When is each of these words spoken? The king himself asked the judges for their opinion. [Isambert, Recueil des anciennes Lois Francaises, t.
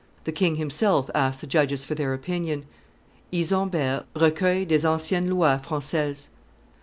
The 0.23 0.31
king 0.31 0.55
himself 0.55 1.11
asked 1.13 1.41
the 1.41 1.45
judges 1.45 1.83
for 1.83 1.93
their 1.93 2.11
opinion. 2.11 2.65
[Isambert, 3.31 4.05
Recueil 4.15 4.65
des 4.65 4.79
anciennes 4.83 5.29
Lois 5.29 5.63
Francaises, 5.63 6.25
t. 6.25 6.29